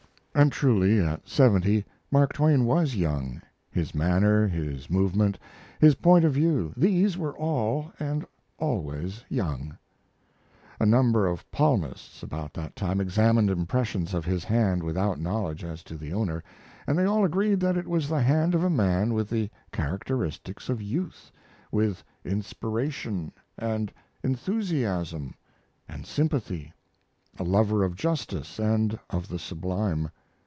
And 0.33 0.49
truly, 0.49 0.97
at 1.01 1.27
seventy, 1.27 1.83
Mark 2.09 2.31
Twain 2.31 2.63
was 2.63 2.95
young, 2.95 3.41
his 3.69 3.93
manner, 3.93 4.47
his 4.47 4.89
movement, 4.89 5.37
his 5.77 5.95
point 5.95 6.23
of 6.23 6.31
view 6.33 6.71
these 6.77 7.17
were 7.17 7.35
all, 7.37 7.91
and 7.99 8.25
always, 8.57 9.25
young. 9.27 9.77
A 10.79 10.85
number 10.85 11.27
of 11.27 11.43
palmists 11.51 12.23
about 12.23 12.53
that 12.53 12.77
time 12.77 13.01
examined 13.01 13.49
impressions 13.49 14.13
of 14.13 14.23
his 14.23 14.45
hand 14.45 14.83
without 14.83 15.19
knowledge 15.19 15.65
as 15.65 15.83
to 15.83 15.97
the 15.97 16.13
owner, 16.13 16.41
and 16.87 16.97
they 16.97 17.03
all 17.05 17.25
agreed 17.25 17.59
that 17.59 17.75
it 17.75 17.85
was 17.87 18.07
the 18.07 18.21
hand 18.21 18.55
of 18.55 18.63
a 18.63 18.69
man 18.69 19.13
with 19.13 19.29
the 19.29 19.49
characteristics 19.73 20.69
of 20.69 20.81
youth, 20.81 21.29
with 21.73 22.05
inspiration, 22.23 23.33
and 23.57 23.91
enthusiasm, 24.23 25.35
and 25.89 26.05
sympathy 26.05 26.71
a 27.37 27.43
lover 27.43 27.83
of 27.83 27.95
justice 27.97 28.59
and 28.59 28.97
of 29.09 29.27
the 29.27 29.37
sublime. 29.39 30.09